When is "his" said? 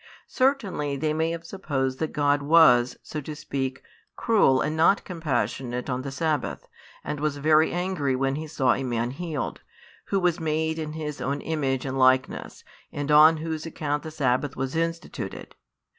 10.93-11.21